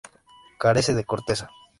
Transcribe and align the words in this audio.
Carece 0.63 0.95
de 0.95 1.07
corteza. 1.11 1.45